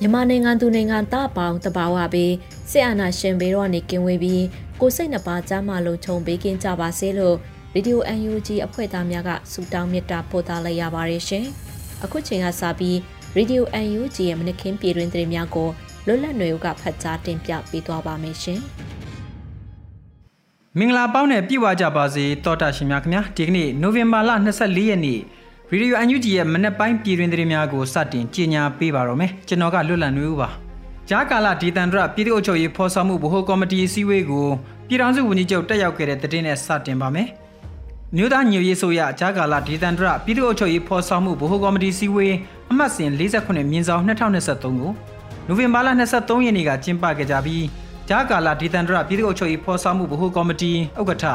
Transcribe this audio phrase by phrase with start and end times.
[0.00, 2.32] မြန်မာနိုင်ငံသူနိုင်ငံသားပေါင်းတဘာဝပေး
[2.70, 4.44] စစ်အာဏာရှင်ဘေးတော့နေကင်းဝေးပြီး
[4.80, 7.36] ကိုစိတ်နှပါကြားမှလုံခြုံပေးကင်းကြပါစေလို့
[7.72, 11.44] ဗီဒီယို UNG အဖွဲ့သားများကဆုတောင်းမေတ္တာပို့သလိုက်ရပါတယ်ရှင်။
[12.04, 12.98] အခုချိန်ကစပြီး
[13.34, 13.66] ဗီဒီယို
[14.00, 15.68] UNG ရဲ့မနခင်ပြည်တွင်သတင်းများကို
[16.06, 18.60] လွတ်လပ်နေုံကဖတ်ကြားတင်ပြပေးသွားပါမယ်ရှင်။
[20.78, 24.30] မင်္ဂလာပေါင်းနဲ့ပြည့်ဝကြပါစေတောတာရှင်များခင်ဗျာဒီကနေ့နိုဝင်ဘာလ
[24.60, 25.18] 24ရက်နေ့
[25.70, 30.48] ရေဒီယိုအန်ယူဂျီရဲ့မနက်ပိုင်းပြည်တွင်သတင်းများကိုစတင်ကြီးညာပေးပါတော့မယ်ကျွန်တော်ကလွတ်လပ်နေဦးပါ
[31.08, 34.46] ကြားကာလဒေသန္တရပြည်သူ့အုပ်ချုပ်ရေးဖော်ဆောင်မှုဗဟိုကော်မတီအစည်းအဝေးကို
[34.88, 37.28] ပြည်ထောင်စုဝန်ကြီးချုပ်တက်ရောက်ခဲ့တဲ့သတင်းနဲ့စတင်ပါမယ်
[38.16, 42.34] မြို့သားညွရေးဆိုရကြားကာလဒေသန္တရပြည်သူ့အုပ်ချုပ်ရေးဖော်ဆောင်မှုဗဟိုကော်မတီစည်းဝေး
[42.70, 44.92] အမှတ်စဉ်48မြင်းဆောင်2023ကို
[45.46, 47.64] နိုဝင်ဘာလ23ရက်နေ့ကကျင်းပခဲ့ကြပြီး
[48.08, 51.26] ကြားကာလဒေသန္တရပြည်သူ့အုပ်ချုပ်ရေးဖော်ဆောင်မှုဗဟိုကော်မတီဥက္ကဋ္ဌ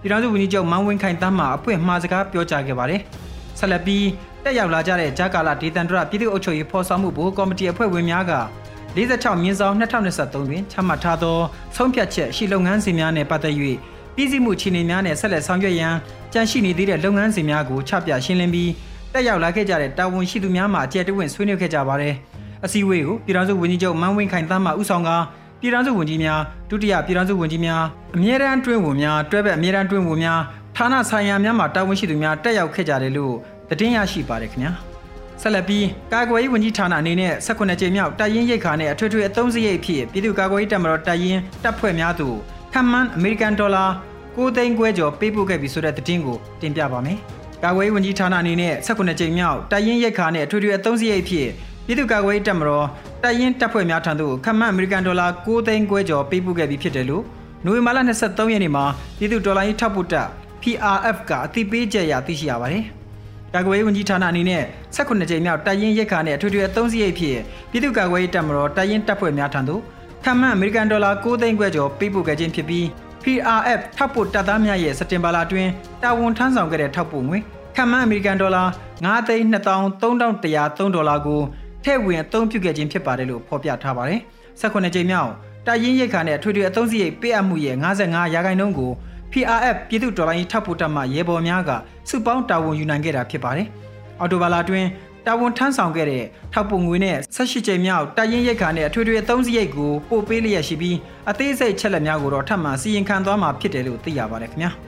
[0.00, 3.00] ပြည်ထောင်စုဝန်ကြီးချုပ်မန်းဝင်းခိုင်တန်းမှအပွင့်မှားစကားပြောကြားခဲ့ပါတယ်။
[3.58, 4.06] ဆက်လက်ပြီး
[4.44, 8.32] တက်ရောက်လာကြတဲ့ဂျာကာလာဒေသန္တရပြည်သူ့အုပ်ချုပ်ရေးဖော်ဆောင်မှုဘိုးကော်မတီအဖွဲ့ဝင်များက
[8.96, 11.38] 46မြင်းဆောင်2023တွင်ချမှတ်ထားသော
[11.76, 13.54] ဆုံးဖြတ်ချက်ရှိလုပ်ငန်းစဉ်များနဲ့ပတ်သက်၍
[14.14, 15.94] ပြည်စည်းမှုခြေအနေများနဲ့ဆက်လက်ဆောင်ရွက်ရန်
[16.32, 18.70] ကြံရှိနေသေးတဲ့လုပ်ငန်းစဉ်များကိုချပြရှင်းလင်းပြီး
[19.12, 22.14] တက်ရောက်လာခဲ့ကြတဲ့တာဝန်ရှိသူများမှအကြံတဝင့်ဆွေးနွေးခဲ့ကြပါတယ်။
[22.64, 25.10] အစည်းအဝေးကိုပြည်ထောင်စုဝန်ကြီးချုပ်မန်းဝင်းခိုင်တန်းမှဦးဆောင်က
[25.60, 26.40] ပြည်ထောင်စုဝန်ကြီးများ
[26.70, 27.82] ဒုတိယပြည်ထောင်စုဝန်ကြီးများ
[28.16, 30.40] အမြဲတမ်းတွင်းဝန်များတွဲဘက်အမြဲတမ်းတွင်းဝန်များ
[30.76, 33.34] ဌာနဆိုင်ရာများမှတာဝန်ရှိသူများတက်ရောက်ခဲ့ကြတယ်လို့
[33.68, 34.72] သတင်းရရှိပါတယ်ခင်ဗျာ
[35.42, 42.36] ဆက်လက်ပြီးကာကွယ်ရေးဝန်ကြီးဌာနအနေနဲ့18ကြိမ်မြောက်တပ်ရင်းရိတ်ခါနဲ့အထွေထွေအသုံးစရိတ်ဖြစ်ပြည်သူ့ကာကွယ်ရေးတပ်မတော်တပ်ရင်းတပ်ဖွဲ့များသို့
[42.72, 43.84] ခန့်မှန်းအမေရိကန်ဒေါ်လာ
[44.24, 47.18] 9သိန်းခွဲကျော်ပေးပို့ခဲ့ပြီဆိုတဲ့သတင်းကိုတင်ပြပါမယ်
[47.64, 51.48] ကာကွယ်ရေးဝန်ကြီးဌာနအနေနဲ့18ကြိမ်မြောက်တပ်ရင်းရိတ်ခါနဲ့အထွေထွေအသုံးစရိတ်ဖြစ်
[51.86, 52.86] ပြည်သူ့ကာကွယ်ရေးတပ်မတော်
[53.22, 57.24] တပ်ရင်းတပ်ဖွဲ့များထံသို့ခန့်မှန်းအမေရိကန်ဒေါ်လာ9သိန်းခွဲကျော်ပေးပို့ခဲ့ပြီးဖြစ်တယ်လို့
[57.64, 58.84] နိုဝင်ဘာလ23ရက်နေ့မှာ
[59.18, 60.28] ပြည်သူ့ဒေါ်လာရေးထောက်ပို့တပ်
[60.62, 62.84] PRF ကအသိပေးချက်အရသိရှိရပါတယ်။
[63.54, 64.62] ကာကွယ်ရေးဝန်ကြီးဌာနအနေနဲ့
[64.96, 67.38] 18ကြိမ်မြောက်တိုက်ရင်ရိတ်ခါနဲ့အထွေထွေအသုံးစရိတ်ဖြစ်
[67.70, 69.82] ပြည်သူ့ကာကွယ်ရေးတပ်မတော်တိုက်ရင်တပ်ဖွဲ့များထံသို့
[70.24, 72.84] ထပ်မံအမေရိကန်ဒေါ်လာ9သိန်းခွဲကျော်ပေးပို့ခဲ့ခြင်းဖြစ်ပြီး
[73.22, 75.70] PRF ထောက်ပို့တပ်သားများရဲ့စက်တင်ဘာလအတွင်း
[76.02, 77.38] တာဝန်ထမ်းဆောင်ခဲ့တဲ့ထောက်ပို့ငွေ
[77.76, 78.62] ခန့်မှန်းအမေရိကန်ဒေါ်လာ
[78.96, 81.40] 9သိန်း2303ဒေါ်လာကို
[81.86, 84.20] ထည့်ဝင်အသုံးပြုခဲ့ခြင်းဖြစ်ပါတယ်လို့ဖော်ပြထားပါတယ်။
[84.60, 85.30] 18ကြိမ်မြောက်
[85.66, 88.92] တိုက်ရင်ရိတ်ခါနဲ့အထွေထွေအသုံးစရိတ်ပေးအပ်မှုရဲ့55ရာခိုင်နှုန်းကို
[89.32, 91.70] PRF ပြည်သူ့တော်လှန်ရေးထောက်ပို့တပ်မှရဲဘော်များက
[92.08, 93.66] စုပေါင်းတာဝန်ယူနိုင်ခဲ့တာဖြစ်ပါတယ်။
[94.20, 94.84] အော်တိုဘာလာတွင်
[95.26, 100.96] တာဝန်ထမ်းဆောင်ခဲ့တဲ့ထောက်ပို့ငွေနဲ့18ကြိမ်မြောက်တိုက်ရင်ရိတ်ခါနဲ့အထွေထွေအသုံးစရိတ်ကိုပို့ပေးလျက်ရှိပြီး
[101.30, 104.72] အသေးစိတ်ချက်လက်များကိုတော့ထပ်မံစီရင်ခံသွားမှာဖြစ်တယ်လို့သိရပါတယ်ခင်ဗျာ။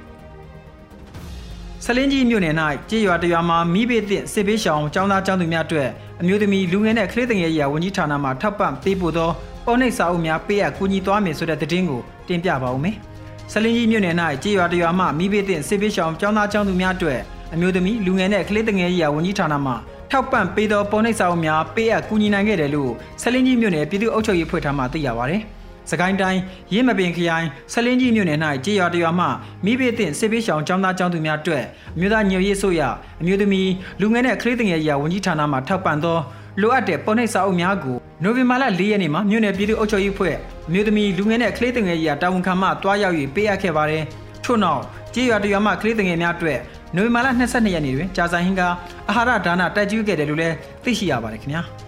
[1.85, 2.55] ဆလင်းကြီးမြို့နယ်၌
[2.91, 5.89] ကြေးရွာတရွာမှာမိဘသည့်စစ်ပေးရှောင်ចောင်းသားចောင်းသူများအတွက်
[6.21, 9.31] အမျိုးသမီးလူငယ်နဲ့ကလေးငယ်ရာဝန်ကြီးဌာနမှထောက်ပံ့ပေးပို့သော
[9.67, 12.97] ပေါ်နှိပ်စာအုပ်များပေးအပ်ကူညီသွားမယ်ဆိုတဲ့သတင်းကိုတင်ပြပါဦးမယ်။
[13.53, 17.21] ဆလင်းကြီးမြို့နယ်၌ကြေးရွာတရွာမှမိဘသည့်စစ်ပေးရှောင်ကျောင်းသားကျောင်းသူများအတွက်
[17.55, 19.73] အမျိုးသမီးလူငယ်နဲ့ကလေးငယ်ရေးရာဝန်ကြီးဌာနမှ
[20.11, 25.39] ထောက်ပံ့ပေးသောပုံနှိပ်စာအုပ်များပေးအပ်ကူညီနိုင်ခဲ့တယ်လို့ဆလင်းကြီးမြို့နယ်ပြည်သူ့အုပ်ချုပ်ရေးဖွဲ့ထားမှသိရပါဗျ။
[25.91, 26.41] စကိုင်းတိုင်း
[26.73, 29.27] ရင်းမပင်ခရိုင်ဆလင်းကြီးမြို့နယ်၌ကြေးရွာတရွာမှ
[29.65, 31.65] မိဘသည့်စစ်ပေးရှောင်ကျောင်းသားကျောင်းသူများအတွက်
[31.97, 32.81] အမျိုးသားညွရေးဆိုရ
[33.21, 33.71] အမျိုးသမီး
[34.01, 36.19] လူငယ်နဲ့ကလေးငယ်ရေးရာဝန်ကြီးဌာနမှထောက်ပံ့သော
[36.61, 40.37] လိုအပ်တဲ့ပုံနှိပ်စာအုပ်များကိုနိုဝင်ဘာလ၄ရက်နေ့မှာမြို့နယ်ပြည်သူ့အုပ်ချုပ်ရေးဖွဲ့
[40.73, 44.03] မြို့သမီးလူငယ်နဲ့ကလေးငယ်ကြီးကတာဝန်ခံမှတွားရောက်၍ပေးအပ်ခဲ့ပါတယ်။
[44.45, 44.83] ထို့နောက်
[45.15, 46.59] ကြေးရွာတရွာမှကလေးငယ်များအတွက်
[46.97, 48.63] နိုဝင်ဘာလ22ရက်နေ့တွင်ကြာဆိုင်ဟင်းက
[49.09, 50.55] အဟာရဒါနတိုက်ကျူးခဲ့တယ်လို့လည်း
[50.85, 51.63] သိရှိရပါတယ်ခင်ဗျာ။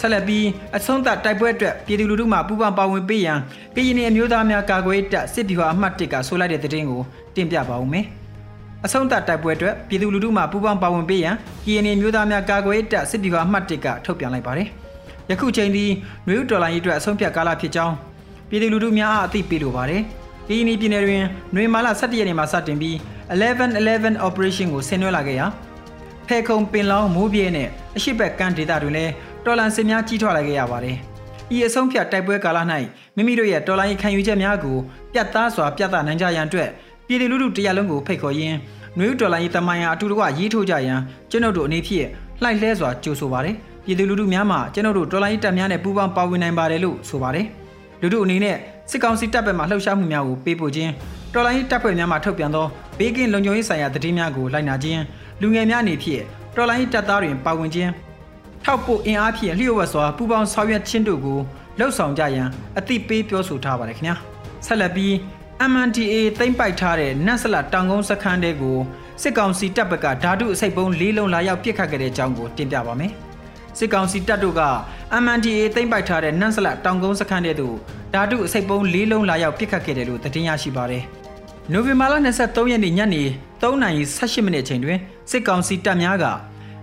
[0.00, 0.46] ဆက်လက်ပြီး
[0.76, 3.38] အဆုံးသတ်တိုက်ပွဲအတွက်ပြည်သူလူထုမှပူးပေါင်းပါဝင်ပေးရန်
[3.74, 7.02] ကရင်အမျိုးသားများကာကွယ်တပ်စစ်ဗျူဟာအမှတ်1ကဆိုလိုက်တဲ့သတင်းကို
[7.34, 8.04] တင်ပြပါဦးမယ်။
[8.84, 14.68] အဆုံးသတ်တိုက်ပွဲအတွက်ပြည်သူလူထုမှပူးပေါင်းပါဝင်ပေးရန် KNA မျိုးသားများကာကွယ်ရေးတပ်စစ်ဗျူဟာအမှတ်1ကထုတ်ပြန်လိုက်ပါတယ်။
[15.30, 15.84] ယခုချိန်ဒီ
[16.26, 17.94] နွေဦးတော်လိုင်းရေးအတွက်အဆုံးဖြတ်ကာလဖြစ်ကြောင်း
[18.48, 20.02] ပြည်သူလူထုများအားအသိပေးလိုပါတယ်။
[20.48, 21.22] KNA ပြည်နယ်တွင်
[21.54, 22.94] နွေမာလ17ရက်နေ့မှစတင်ပြီး
[23.32, 25.46] 1111 operation ကိုဆင်နွှဲလာခဲ့ရာ
[26.28, 29.12] ဖဲခုံပင်လောင်းမိုးပြေးနဲ့အရှိဘက်ကန်ဒေတာတွင်လည်း
[29.44, 30.96] တော်လန်စင်များကြီးထွားလာခဲ့ရပါတယ်။
[31.54, 32.58] ဤအဆုံးဖြတ်တိုက်ပွဲကာလ၌
[33.16, 34.76] မိမိတို့ရဲ့တော်လိုင်းခံယူချက်များကို
[35.12, 36.68] ပြတ်သားစွာပြသနိုင်ကြရန်အတွက်
[37.06, 38.56] ပြည်သူလူထုတရားလုံးကိုဖိတ်ခေါ်ရင်း
[38.98, 41.00] နွေဦးတော်လိုင်းတမန်ရာအတူတကွရေးထိုးကြရန်
[41.30, 42.06] ကျွန်ုပ်တို့အနေဖြင့်
[42.42, 43.54] လှိုက်လှဲစွာကြိုးဆိုပါတယ်။
[43.84, 47.46] ပြည်သူလူထုများမှကျွန်ုပ်တို့တော်လိုင်းတပ်များနဲ့ပူးပေါင်းပါဝင်နိုင်ပါတယ်လို့ဆိုပါတယ်။
[48.00, 48.56] လူထုအနေနဲ့
[48.90, 50.92] စစ်ကောင်စီတပ်ဘက်မှလှုပ်ရှားမှုများကိုပေးပို့ခြင်း
[51.34, 52.66] တော်လိုင်းတပ်ဖွဲ့များမှထုတ်ပြန်သော
[52.98, 55.02] ဘေးကင်းလုံခြုံရေးဆိုင်ရာသတင်းများကိုလိုက်နာခြင်း
[55.40, 56.22] လူငယ်များအနေဖြင့်
[56.56, 57.90] တော်လိုင်းတပ်သားတွင်ပါဝင်ခြင်း
[58.64, 61.38] ထောက်ပို့အင်အားဖြင့်လျှို့ဝှက်စွာပူးပေါင်းဆောင်ရွက်ခြင်းတို့ကို
[61.78, 64.16] လှုပ်ဆောင်ကြရန်အသိပေးပြောဆိုထားပါတယ်ခင်ဗျာ
[64.66, 65.12] ဆက်လက်ပြီး
[65.70, 68.78] MNTA သိမ့်ပိုက်ထားတဲ့နတ်ဆလတောင်ကုန်းစခန်းတဲကို
[69.22, 73.12] စစ်ကောင်စီတပ်ဘက်ကဓာတုအစိတ်ပုံး၄လုံးလာရောက်ပစ်ခတ်ခဲ့တဲ့အကြောင်းကိုတင်ပြပါမယ်
[73.78, 74.62] စစ်ကောင်စီတပ်တို့က
[75.22, 77.76] MNTA သိမ့်ပိုက်ထားတဲ့နတ်ဆလတောင်ကုန်းစခန်းတဲသို့
[78.14, 81.02] ဓာတုအစိတ်ပုံး၄လုံးလာရောက်ပစ်ခတ်ခဲ့တယ်လို့သတင်းရရှိပါတယ်
[81.72, 82.14] နိုဝင်ဘာလ
[82.44, 83.22] 23ရက်နေ့ညနေ
[83.60, 84.98] 3:18မိနစ်အချိန်တွင်
[85.30, 86.26] စစ်ကောင်စီတပ်များက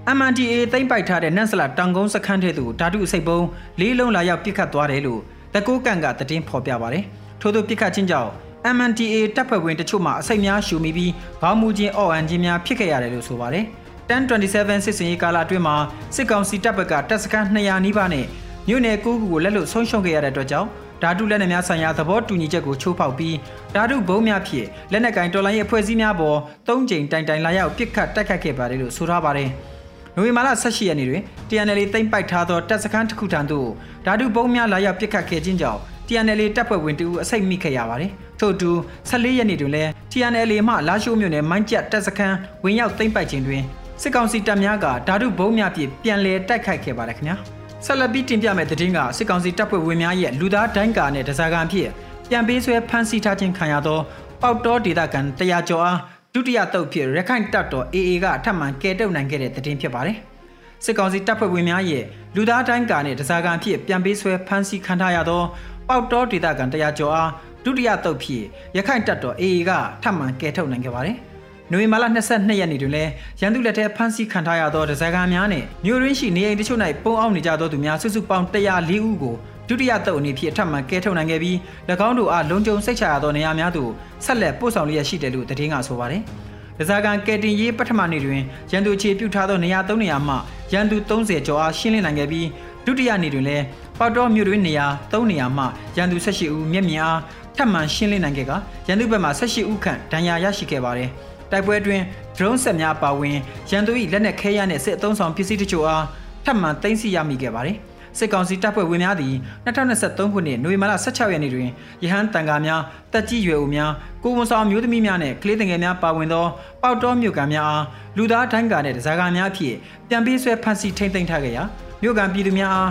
[0.08, 3.46] MNDA သိမ့်ပိုက်ထားတဲ့နန့်စလာတောင်ကုန်းစခန်းထဲသို့ဓာတုအစိတ်ပုံး
[3.80, 5.22] လေးလုံးလာရောက်ပစ်ခတ်သွားတယ်လို့
[5.54, 7.04] တကူကန်ကတည်င်းဖော်ပြပါတယ်။
[7.42, 8.30] ထို့သောပစ်ခတ်ခြင်းကြောင့်
[8.76, 11.12] MNDA တပ်ဖွဲ့ဝင်တချို့မှအစိတ်များရှူမိပြီး
[11.42, 13.66] ဘောင်းမူခြင်းအော့အန်ခြင်းများဖြစ်ခဲ့ရတယ်လို့ဆိုပါတယ်။
[14.10, 15.76] 1027စစ်စင်ရေးကာလအတွင်းမှာ
[16.16, 18.26] စစ်ကောင်စီတပ်ဘက်ကတပ်စခန်း200နီးပါးနဲ့
[18.68, 20.70] မြို့နယ်ကူးကူကိုလက်လွတ်ဆုံးရှုံးခဲ့ရတဲ့အတွက်ကြောင့်
[21.02, 23.36] ဓာတုလက်နက်များဆိုင်ရာသဘောတူညီချက်ကိုချိုးဖောက်ပြီး
[23.76, 26.38] ဓာတုဘုံများဖြင့်လက်နက်ကင်တော်လိုင်းရဲ့အဖွဲ့အစည်းများပေါ်
[26.68, 29.52] ၃ကြိမ်တိုင်တိုင်လာရောက်ပစ်ခတ်တိုက်ခတ်ခဲ့ပါတယ်လို့ဆိုထားပါတယ်။
[30.16, 33.68] နိုဝင်ဘာလ18ရက်နေ့တွင် TNL သိမ်းပိုက်ထားသောတပ်စခန်းတစ်ခုထံသို့
[34.06, 38.72] ဓာတုဘုံများလာရောက်ပစ်ခတ်ခဲ့ခြင်းကြောင့် TNL တပ်ဖွဲ့ဝင်တဦးအစိတ်မိခဲ့ရပါတယ်။ထို့တူ
[39.10, 43.64] 14ရက်နေ့တွင်လည်း TNL မှလာရှိုးမြို့နယ်မိုင်းကျက်တပ်စခန်းဝင်ရောက်သိမ်းပိုက်ခြင်းတွင်
[44.02, 47.36] စစ်ကောင်စီတပ်များကဓာတုဘုံများဖြင့်ပြန်လည်တိုက်ခိုက်ခဲ့ပါတယ်ခင်ဗျာ။
[47.86, 51.90] ဆက်လက်ပြီးတင်ပြမယ့်သတင်းကစစ်ကောင်စီတပ်ဖွဲ့ဝင်များရဲ့လူသားဒိုင်းကာနဲ့တစားကန်ဖြစ်
[52.30, 54.00] ပြန်ပေးဆွဲဖမ်းဆီးထားခြင်းခံရသော
[54.42, 55.98] ပေါတောဒေသခံတရာကျော်အား
[56.34, 60.18] ဒုတိယတုပ်ဖြစ်ရခိုင်တပ်တော် AA ကထပ်မံကဲတုပ်နိုင်ခဲ့တဲ့သတင်းဖြစ်ပါတယ်။
[60.86, 62.04] စစ်ကောင်စီတပ်ဖွဲ့ဝင်များရဲ့
[62.36, 65.42] လူသားဒိုင်းကာနဲ့တစားကန်ဖြစ်ပြန်ပေးဆွဲဖမ်းဆီးခံထားရသော
[65.88, 67.32] ပေါတောဒေသခံတရာကျော်အား
[67.64, 68.44] ဒုတိယတုပ်ဖြစ်
[68.78, 69.72] ရခိုင်တပ်တော် AA က
[70.04, 71.18] ထပ်မံကဲထုတ်နိုင်ခဲ့ပါတယ်။
[71.72, 73.12] နိုဝင်ဘာလ22ရက်နေ့တွင်လည်း
[73.42, 79.36] ရန်သူလက်ထက်ဖမ်းဆီးခံထားရသောဒဇာကာများနှင့်မြို့ရင်းရှိနေအိမ်တချို့၌ပုံအောင်နေကြသောသူများစုစုပေါင်း104ဦးကို
[79.72, 81.56] ဒုတိယတုပ်အနေဖြင့်အထက်မှကဲထုတ်နိုင်ခဲ့ပြီး၎
[82.08, 83.92] င်းတို့အားလုံခြုံစိတ်ချရသောနေရာများသို့
[84.26, 86.22] ဆက်လက်ပို့ဆောင်လျက်ရှိတယ်လို့သတင်းကဆိုပါတယ်။
[86.80, 88.42] ဒဇာကန်ကဲတင်ရေးပထမနေ့တွင်
[88.72, 90.36] ရန်သူခြေပြုတ်ထားသောနေရာ၃နေရာမှ
[90.74, 92.48] ရန်သူ30ကျော်အားရှင်းလင်းနိုင်ခဲ့ပြီး
[92.86, 93.64] ဒုတိယနေ့တွင်လည်း
[94.00, 95.64] ပေါတော်မြို့တွင်နေရာ၃နေရာမှ
[95.98, 97.20] ရန်သူ18ဦးမျက်မြင်အား
[97.58, 98.52] ထပ်မံရှင်းလင်းနိုင်ခဲ့က
[98.88, 101.10] ရန်သူဘက်မှ18ဦးခန့်ဒဏ်ရာရရှိခဲ့ပါတယ်။
[101.52, 102.02] တိုက်ပွဲတွင်
[102.36, 103.38] drone ဆက်များပါဝင်
[103.72, 106.06] ရန်သူ၏လက်နက်ခဲယမ်းနှင့်စစ်အုံဆောင်ပစ္စည်းတချို့အား
[106.46, 107.78] ထပ်မံသိမ်းဆည်းရမိခဲ့ပါတယ်။
[108.18, 109.34] စစ်ကောင်စီတပ်ဖွဲ့ဝင်များသည်
[109.66, 111.70] 2023ခုနှစ်နိုဝင်ဘာလ16ရက်နေ့တွင်
[112.04, 112.82] ရဟန်းတန်ကာများ
[113.14, 113.92] တက်ကြီးရွယ်ဦးများ
[114.24, 116.46] ကိုဝန်ဆောင်မျိုးသမီးများနှင့်ကလေးငယ်များပါဝင်သော
[116.82, 117.86] ပေါတောမြို့ကန်များအား
[118.18, 119.76] လူသားတိုင်းကာနှင့်ဒဇာကာများဖြင့်
[120.10, 121.64] ပြန်ပေးဆွဲဖမ်းဆီးထိန်းသိမ်းထားခဲ့ရာ
[122.02, 122.90] မြို့ကန်ပြည်သူများအား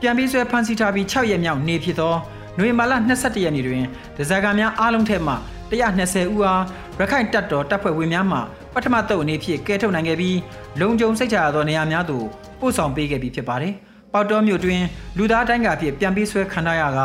[0.00, 2.14] ပြန်ပေးဆွဲဖမ်းဆီးထားပြီး6ရက်မြောက်နေဖြစ်သော
[2.58, 3.82] နိုဝင်ဘာလ22ရက်နေ့တွင်
[4.16, 5.34] ဒဇာကာများအားလုံးထက်မှ
[5.70, 6.62] 120ဦးအား
[6.98, 8.38] ရခိုင်တပ်တော်တပ်ဖွဲ့ဝင်များမှ
[8.74, 10.38] ပထမတုပ်အနေဖြင့်ကဲထုတ်နိုင်ခဲ့ပြီး
[10.80, 12.26] လုံခြုံစိတ်ချရသောနေရာများသို့
[12.60, 13.74] ပို့ဆောင်ပေးခဲ့ပြီးဖြစ်ပါတယ်။
[14.12, 14.82] ပေါတော်မြို့တွင်
[15.16, 16.98] လူသားတိုင်းကဖြစ်ပြန်ပြီးဆွဲခံရက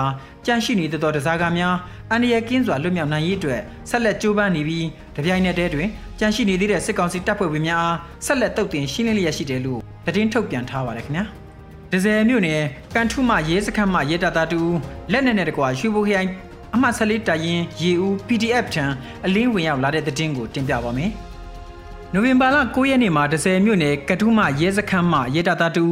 [0.46, 1.75] ကြန့်ရှိနေသောတစားကားများ
[2.12, 4.86] အန္တရာယ်ကင်းစွာလွတ်မြောက်နိုင်ရေးအတွက်ဆက်လက်ကြိုးပမ်းနေပြီး
[5.16, 11.25] တပြိုင်နက်တည်းတွင်ကြန့်ရှိနေသေးတဲ့စစ်ကောင်စီတပ်ဖွဲ့ဝင်များအားဆက်လက်တုတ်တင်ရှင်းလင်းလျက်ရှိတယ်လို့သတင်းထုတ်ပြန်ထားပါတယ်ခင်ဗျာ။
[11.91, 12.62] ဒဇယ်မြို့နယ်
[12.96, 14.62] ကန်ထုမရဲစခန်းမှရဲတပ်သားတူ
[15.12, 16.30] လက်နက်နဲ့တကွာရွှေဘိုခရိုင်
[16.74, 18.86] အမှတ်14တိုင်ရင်ရေဦး PDF ထံ
[19.25, 21.12] အလင်းဝင်ရောက်လာတဲ့သတင်းကိုတင်ပြပါမယ်။
[22.13, 25.86] နိုဝင်ဘာလ9ရက်နေ့မှာ10မြို့နယ်ကထုမရဲစခန်းမှရဲတပ်သားတူ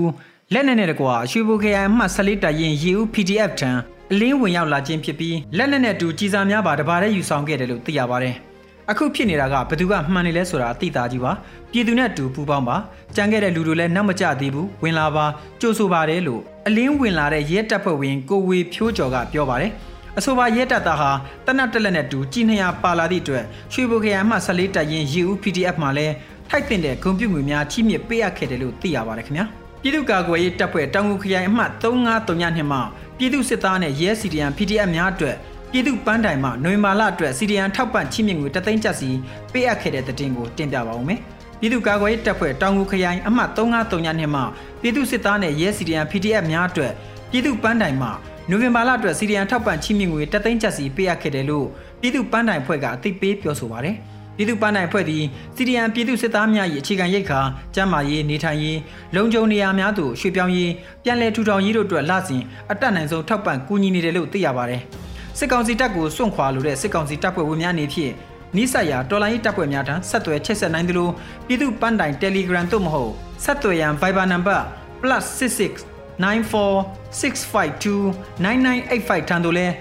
[0.54, 3.72] လက်နက်နဲ့တကွာရွှေဘိုခရိုင်အမှတ်14တိုင်ရင်ရေဦး PDF ထံ
[4.12, 8.36] အလင်းဝင်ရောက်လာခြင်းဖြစ်ပြီးလက်နက်နဲ့တူကြီးစားများပါတပါးတည်းယူဆောင်ခဲ့တယ်လို့သိရပါတယ်။
[8.92, 11.32] အခုဖြစ်နေတာကဘယ်သူကမှန်နေလဲဆိုတာအသိသားကြီးပါ
[11.72, 12.76] ပြည်သူနဲ့တူပူပေါင်းပါ
[13.16, 15.26] ကြံခဲ့တဲ့လူတို့လည်းနောက်မကျသေးဘူးဝင်လာပါ
[15.62, 19.72] ကြိုးဆိုပါတယ်လို့အလင်းဝင်လာတဲ့ရဲတပ်ဖွဲ့ဝင်ကိုဝေဖြိုးကျော်ကပြောပါတယ်။
[20.18, 21.12] အဆိုပါရဲတပ်သားဟာ
[21.46, 23.44] တနတ်တက်လက်နဲ့တူကြီး200ပါလာသည့်အတွက်
[23.74, 26.14] ရွှေဘိုခရိုင်မှ14တပ်ရင်းရေဦး PDF မှာလည်း
[26.50, 32.82] ထိုက်တင်တဲ့ဂုံပြုတ်ငွေများချီးမြှင့်ပေးအပ်ခဲ့တယ်လို့သိရပါတယ်ခင်ဗျာ ပြည်သူ့ကာကွယ်ရေးတပ်ဖွဲ့တောင်ငူခရိုင်အမှတ်3539မှာ
[33.18, 35.36] ပြည်သူစစ်သားနဲ့ရဲစီဒီယန် PDF များအတွက်
[35.72, 39.10] ပြည်သူပန်းတိုင်မှနွေမာလာအတွက်စီဒီယန်ထောက်ပံ့ချီးမြှင့်ငွေတသိန်းကျပ်စီ
[39.52, 41.20] ပေးအပ်ခဲ့တဲ့တဲ့တင်ကိုတင်ပြပါဦးမယ်
[41.60, 44.44] ပြည်သူ့ကာကွယ်ရေးတပ်ဖွဲ့တောင်ငူခရိုင်အမှတ်3539မှာ
[44.82, 46.92] ပြည်သူစစ်သားနဲ့ရဲစီဒီယန် PDF များအတွက်
[47.32, 48.12] ပြည်သူပန်းတိုင်မှာ
[48.50, 51.68] နိုဝင်ဘာလအတွက်စီရီယန်ထောက်ပံ့ချီးမြှင့်ငွေတသိန်းကျပ်စီပေးအပ်ခဲ့တယ်လို့
[52.00, 53.98] ပြည်သူ့ပန်းတိုင်ဖွဲ့ကအသိပေးပြောဆိုပါတယ်။
[54.38, 55.24] ပြည်သူ့ပန်းတိုင်ဖွဲ့သည်
[55.56, 57.40] စီရီယန်ပြည်သူစစ်သားများ၏အခြေခံရိတ်ခါ
[57.76, 58.80] ကျန်းမာရေးနေထိုင်ရေး
[59.16, 60.72] လုံခြုံနေရာများသို့ရွှေ့ပြောင်းရေး
[61.04, 64.82] ပြန်လည်ထူထောင်ရေးတို့အတွက်လစဉ်အတက်နိုင်ဆုံးထောက်ပံ့ကူညီနေတယ်လို့သိရပါတယ်။
[65.38, 68.14] စစ်ကောင်စီတပ်ကိုစွန့်ခွာလိုတဲ့စစ်ကောင်စီတပ်ဖွဲ့ဝင်များနေဖြင့်
[68.56, 71.10] နိစရာတော်လိုင်းတပ်ဖွဲ့များထံဆက်သွယ်ချိတ်ဆက်နိုင်သလို
[71.48, 73.12] ပြည်သူပန်းတိုင် Telegram သို့မဟုတ်
[73.44, 74.66] ဆက်သွယ်ရန် Viber နံပါတ်
[75.02, 78.14] +66 94 652
[78.46, 79.74] 9985ထံသို့လည်း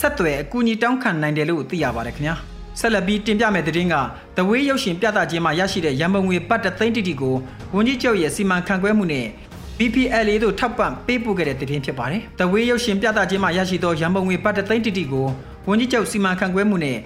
[0.00, 2.36] ဆက်သွယ်အကူအညီတောင်းခံနိုင်တယ်လို့သိရပါတယ်ခင်ဗျာ
[2.80, 3.96] ဆက်လက်ပြီးတင်ပြမယ့်သတင်းက
[4.36, 7.34] The Way ရုပ်ရှင်ပြသခြင်းမှာရရှိတဲ့ရန်ပုံငွေပတ်တသိန်းတိတိကို
[7.74, 9.26] ဝန်ကြီးချုပ်ရဲ့စီမံခန့်ခွဲမှုနဲ့
[9.78, 15.26] BPLA တို့ထောက်ပံ့ပေးပို့ခဲ့တဲ့သတင်းဖြစ်ပါတယ်။ The Way ရုပ်ရှင်ပြသခြင်းမှာရရှိသောရန်ပုံငွေပတ်တသိန်းတိတိကို
[15.68, 16.96] ဝန်ကြီးချုပ်စီမံခန့်ခွဲမှုနဲ့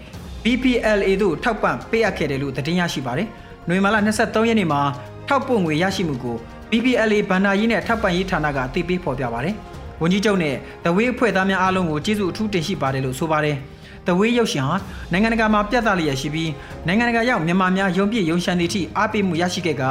[0.45, 3.29] BPLA တို့ထောက်ပံ့ပေးအပ်ခဲ့တယ်လို့သတင်းရရှိပါတယ်။
[3.69, 4.81] နိုဝင်ဘာလ23ရက်နေ့မှာ
[5.29, 6.37] ထောက်ပို့ငွေရရှိမှုကို
[6.71, 9.55] BPLA ဘန္နာရေးနဲ့ထောက်ပံ့ရေးဌာနကအသိပေးဖော်ပြပါတယ်။
[10.03, 13.57] ဝန်ကြီးချုပ်နဲ့ The Way အဖွဲ့သားများအားလုံးကိုကျေးဇူးအထူးတင်ရှိပါတယ်လို့ဆိုပါတယ်။
[14.07, 14.77] The Way ရုပ်ရှင်ဟာ
[15.13, 16.51] နိုင်ငံတကာမှာပြသလျက်ရှိပြီး
[16.87, 19.83] နိုင်ငံတကာရောက်မြန်မာများယုံပြည့်ယုံရှံသည့်အထိအားပေးမှုရရှိခဲ့က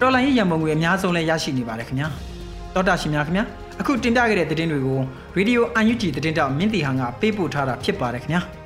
[0.00, 2.08] တော်လိုင်းရေးရန်ပုံငွေအများဆုံးလည်းရရှိနေပါတယ်ခင်ဗျာ။
[2.74, 3.44] တောတာရှင်များခင်ဗျာ
[3.80, 5.00] အခုတင်ပြခဲ့တဲ့သတင်းတွေကို
[5.36, 8.42] Radio UNG သတင်းတောက်မင်းတီဟန်ကပေးပို့ထားတာဖြစ်ပါတယ်ခင်ဗျာ။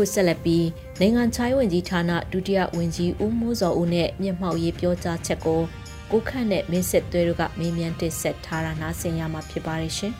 [0.00, 0.66] ခုဆက်လက်ပြီး
[1.00, 5.60] နိုင်ငံခြားရေးဝန်ကြီးဌာနဒုတိယဝန်ကြီးဦးမိုးစောဦးနဲ့မြင့်မှောက်ရေးပြောကြားချက်ကို
[6.10, 10.12] ကိုခန့်နဲ့မင်းစစ်သွဲတို့ကမေးမြန်းတင်ဆက်ထားတာနားဆင်ရမှာဖြစ်ပါတယ်ရှင်။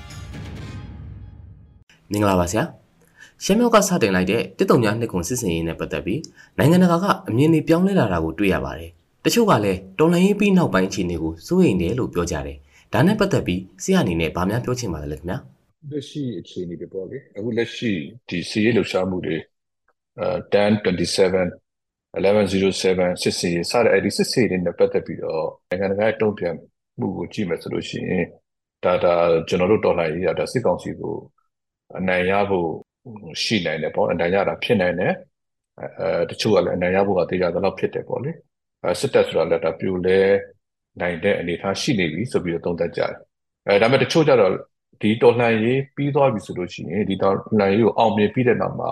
[2.10, 2.64] မင်္ဂလာပါဆရာ။
[3.44, 6.20] ရှမ်းမြောက်ကစတင်လိုက်တဲ့တစ်တုံများနှစ်ခုစစ်စင်ရေးနဲ့ပတ်သက်ပြီး
[6.58, 8.90] နိုင်ငံတကာကအမြင်တွေပြောင်းလဲလာတာကိုတွေ့ရပါတယ်။
[9.24, 12.58] တချို့ကလည်းတော်လှန်ရေးပြီးနောက်ပိုင်းအခြေအနေကိုစိုးရိမ်တယ်လို့ပြောကြတယ်။
[12.92, 15.38] ဒါနဲ့ပတ်သက်ပြီးဆရာအနေနဲ့ဗာများပြောချင်ပါလဲခင်ဗျာ။
[15.90, 17.92] လက်ရှိအခြေအနေတွေပေါ့လေ။အခုလက်ရှိ
[18.28, 19.36] ဒီစီရေးလှုပ်ရှားမှုတွေ
[20.18, 21.50] 1027
[22.14, 26.54] 1107စစ်စီစတဲ့အဲ့ဒီစစ်စီတွေနဲ့ပတ်သက်ပြီးတော့နိုင်ငံတကာတုံ့ပြန်
[26.98, 28.24] မှုကိုကြည့်မယ်ဆိုလို့ရှိရင်
[28.84, 29.14] ဒါဒါ
[29.48, 31.14] ကျွန်တော်တို့တော်လှန်ရေးရတာစစ်ကောင်စီကို
[31.98, 32.68] အနိုင်ရဖို့
[33.42, 35.14] ရှိနိုင်တယ်ပေါ့အနိုင်ရတာဖြစ်နိုင်တယ်
[35.80, 38.30] အဲတချို့ကလည်းအနိုင်ရဖို့ကတရားသလောက်ဖြစ်တယ်ပေါ့လေ
[38.82, 40.18] အဲစစ်တပ်ဆိုတာလည်းဒါပြိုလဲ
[41.00, 43.14] နိုင်တဲ့အနေအထားရှိနေပြီဆိုပြီးတော့သုံးသပ်ကြတယ်
[43.66, 44.52] အဲဒါပေမဲ့တချို့ကြတော့
[45.02, 48.90] ဒီတော်လှန်ရေးပြီးသွားပြီဆိုလို့ရှိရင်ဒီတော်လှန်ရေးကိုအောင်မြင်ပြီးတဲ့နောက်မှာ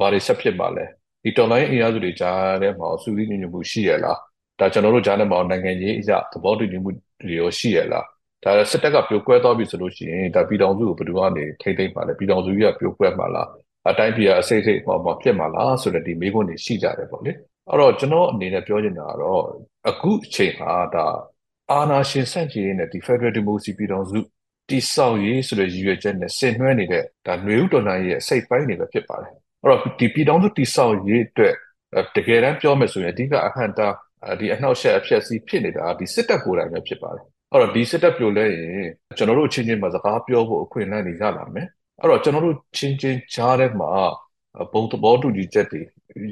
[0.00, 0.84] ဘာတွေဆက်ဖြစ်ပါလဲ
[1.24, 4.18] ဒီတော်လိုင်းအင်အားစုတွေကြားထဲမှာစူးစီးညညမှုရှိရလား
[4.58, 8.06] ဒါကျွန်တော်တို့ကြားထဲမှာနိုင်ငံရေးအရာသဘောတူညီမှုတွေရောရှိရလား
[8.44, 13.48] ဒါစစ်တပ်ကပြိုကွဲသွားပြီဆိုလို့ရှိရင်ဒါပြည်တော်စုကိုဘယ်သူကနေထိမ့်သိမ့်ပါလဲပြည်တော်စုကြီးကပြိုကွဲမှာလား
[13.88, 17.32] အတိုင်းပြည်ကအစိတ်စိတ်ပေါ်မှာဖြစ်မှာလားဆိုတဲ့ဒီမေးခွန်းတွေရှိကြတယ်ပေါ့လေ
[17.68, 19.42] အဲ့တော့ကျွန်တော်အနေနဲ့ပြောချင်တာကတော့
[19.88, 21.06] အခုအချိန်ဟာဒါ
[21.70, 24.18] အာနာရှင်ဆန့်ကျင်ရေးနဲ့ဒီ Federal Democracy ပြည်တော်စု
[24.68, 29.32] တိဆောက်ရေးဆိုတဲ့ရည်ရွယ်ချက်နဲ့ဆင်နွှဲနေတဲ့ဒါຫນွေဥတော်လှန်ရေးရဲ့စိတ်ပိုင်းတွေပဲဖြစ်ပါတယ်
[29.62, 31.54] အဲ့တော့ဒီပြည်တော်စုတိဆောက်ရေးအတွက်
[32.16, 33.88] တကယ်တမ်းပြောမယ်ဆိုရင်အဓိကအဟန့်တာ
[34.40, 41.66] ဒီအနှောက်အယှက်အဖြစ်စီးဖြစ်နေတာဒီစစ်တပ်ကိုယ်တိုင်ပဲဖြစ်ပါတယ်အဲ့တော့ဒီစစ်တပ်ပြိုလဲရင်ကျွန်တော်တို့ချင်းချင်းမှာစကားပြောဖို့အခွင့်အလမ်းတွေရလာမယ်
[42.00, 43.90] အဲ့တော့ကျွန်တော်တို့ချင်းချင်းကြားထဲမှာ
[44.72, 45.80] ဘုံသဘောတူညီချက်တွေ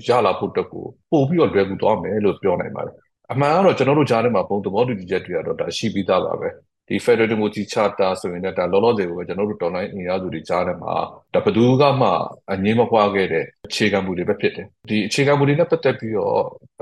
[0.09, 2.97] ရလာဖို့တက်ကိုပို့ပြီးတော့လွယ်ကူသွားမယ်လို့ပြောနိုင်ပါတယ်
[3.33, 6.49] အမှန်ကတော့ကျွန်တော်တို့ကြားထဲမှာဘုံသဘောတူညီချက်တွေကတော့ဒါရှိပြီးသားပါပဲ
[6.89, 10.95] ဒီ Federal Democracy Charter ဆိုရင်လည်းဒါလောလောဆယ်ကိုပဲကျွန်တော်တို့တော်လိုင်းအင်အားစုတွေကြားထဲမှာ
[11.35, 12.09] ဒါဘယ်သူကမှ
[12.53, 16.39] အငြင်းမပွားခဲ့တဲ့အခြေခံမူတွေပဲဖြစ်တယ်ဒီအခြေခံမူတွေနဲ့ပတ်သက်ပြီးတော့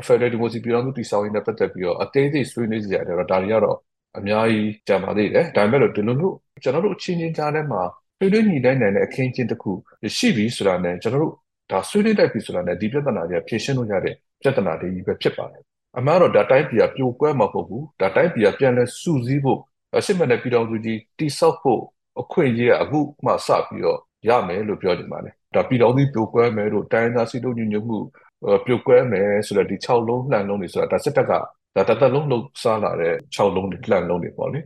[0.06, 3.76] Federal Democracy ပြည်တော်စုတည်ဆောက်ရေးနဲ့ပတ်သက်ပြီးတော့အသေးစိတ်ဆွေးနွေးစရာတွေတော့ဒါတွေကတော့
[4.18, 7.82] အများကြီးကြာပါသေးတယ်ဒါပေမဲ့လို့ဒီလိုမျိုးကျွန်တော်တို့အချင်းချင်းကြားထဲမှာ
[8.18, 9.72] ဆွေးနွေးညီတိုင်းနိုင်တဲ့အခင်းချင်းတစ်ခု
[10.16, 11.34] ရှိပြီဆိုတာနဲ့ကျွန်တော်တို့
[11.70, 15.62] ဒါဆွေးနွေးတိုက်ပြီဆိုတာနဲ့ဒီပြဿနာတွေကဖြေရှင်းလို့ရတဲ့ပြဿနာတွေကြီးပဲဖြစ်ပါတယ်
[15.98, 19.60] အမှန်တော့ဒါတိုင်းပြည်ကပြိုကွဲမှာမဟုတ်ဘူးဒါတိုင်းပြည်ကပြန်လဲစုစည်းဖို့
[20.06, 21.82] စစ်မှန်တဲ့ပြည်တော်စုကြီးတိဆောက်ဖို့
[22.20, 23.98] အခွင့်အရေးကအခုမှစပြီးတော့
[24.28, 27.98] ရမယ်လို့ပြောနေပါတယ်ဒါပြည်တော်စုပြိုကွဲမယ်လို့တိုင်းသားစီတို့ညညမှု
[28.66, 34.60] ပြိုကွဲမယ်ဆိုတော့ဒီ6လုံးလှန်လုံးတွေဆိုတာဒါစစ်တပ်ကဒါတသက်လုံးလှုပ်ရှားလာတဲ့6လုံးတွေလှန်လုံးတွေပေါ့လေ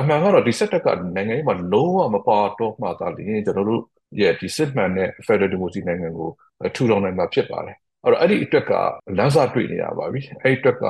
[0.00, 3.82] အမှန်ကတော့ဒီစစ်တပ်ကနိုင်ငံရေးမှာလုံးဝမပါတော့မှသာလျှင်ကျွန်တော်တို့
[4.20, 6.28] ရဲ့ဒီစစ်မှန်တဲ့ Federal Democracy နိုင်ငံကို
[6.74, 8.72] ထူထောင်နိုင်မှာဖြစ်ပါတယ်အဲ့တော့အဲ့ဒီအတွက်က
[9.18, 10.84] လမ်းစာတွေ့နေရပါပြီအဲ့ဒီအတွက်က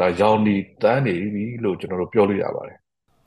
[0.00, 2.77] ဒါရောင်ဒီတန်းနေပြီလို့ကျွန်တော်တို့ပြောလို့ရပါတယ်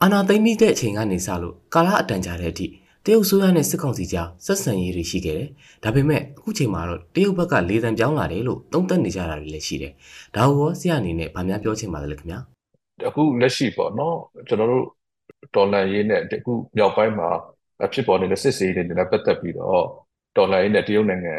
[0.04, 2.68] အာနာသိမ့်မိတဲ့အချိန်ကနေစလို့ကာလအတန်ကြာတဲ့အထိ
[3.06, 5.50] တရုတ်ဆိုးရနဲ့စစ်ကောင်စီကြားဆက်ဆံရေးတွေရှိခဲ့တယ်။
[5.84, 9.94] ဒါပေမဲ့အခုချိန်မှာတော့တရုတ်ဘက်ကလေသံပြောင်းလာတယ်လို့သုံးသပ်နေကြတာတွေလည်းရှိတယ်။
[10.36, 12.40] ဒါကိုဆရာအနေနဲ့ဗာများပြောချင်ပါလဲခင်ဗျာ။
[13.08, 14.18] အခုလက်ရှိပေါ့နော်
[14.48, 14.86] ကျွန်တော်တို့
[15.56, 17.30] ဒေါ်လာရေးနဲ့အခုမြောက်ပိုင်းမှာ
[17.94, 19.84] ဖြစ်ပေါ်နေတဲ့စစ်စေးတွေနဲ့ပတ်သက်ပြီးတော့
[20.38, 21.36] ဒေါ်လာရေးနဲ့တရုတ်နိုင်ငံ